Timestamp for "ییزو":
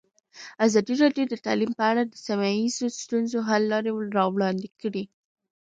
2.59-2.87